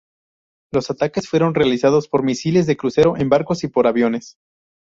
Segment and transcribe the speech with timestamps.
[0.73, 4.35] Los ataques fueron realizados por misiles de crucero en barcos y por aviones.